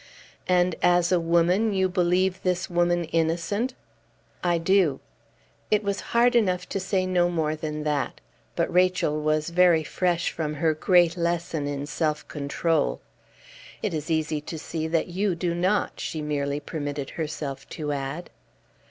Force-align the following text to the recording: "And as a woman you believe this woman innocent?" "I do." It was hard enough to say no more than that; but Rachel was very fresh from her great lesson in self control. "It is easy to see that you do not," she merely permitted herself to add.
"And 0.47 0.73
as 0.81 1.11
a 1.11 1.19
woman 1.19 1.73
you 1.75 1.87
believe 1.87 2.41
this 2.41 2.71
woman 2.71 3.03
innocent?" 3.03 3.75
"I 4.43 4.57
do." 4.57 4.99
It 5.69 5.83
was 5.83 5.99
hard 6.17 6.35
enough 6.35 6.67
to 6.69 6.79
say 6.79 7.05
no 7.05 7.29
more 7.29 7.55
than 7.55 7.83
that; 7.83 8.19
but 8.55 8.73
Rachel 8.73 9.21
was 9.21 9.51
very 9.51 9.83
fresh 9.83 10.31
from 10.31 10.55
her 10.55 10.73
great 10.73 11.15
lesson 11.17 11.67
in 11.67 11.85
self 11.85 12.27
control. 12.27 12.99
"It 13.83 13.93
is 13.93 14.09
easy 14.09 14.41
to 14.41 14.57
see 14.57 14.87
that 14.87 15.09
you 15.09 15.35
do 15.35 15.53
not," 15.53 15.99
she 15.99 16.19
merely 16.19 16.59
permitted 16.59 17.11
herself 17.11 17.69
to 17.69 17.91
add. 17.91 18.31